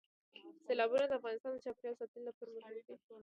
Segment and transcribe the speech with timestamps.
[0.65, 2.95] سیلابونه د افغانستان د چاپیریال ساتنې لپاره مهم دي.